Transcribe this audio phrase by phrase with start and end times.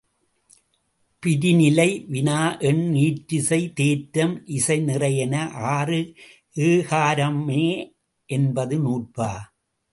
[1.23, 5.35] பிரிநிலை வினாஎண் ஈற்றசை தேற்றம் இசைநிறை என
[5.75, 6.01] ஆறு
[6.67, 7.65] ஏகாரம்மே
[8.29, 9.31] என்பது நூற்பா.